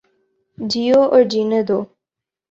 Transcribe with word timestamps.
جیو 0.57 0.99
اور 1.13 1.23
جینے 1.31 1.61
دو 1.67 1.79